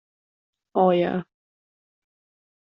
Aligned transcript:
O, 0.83 0.85
jā. 0.99 1.11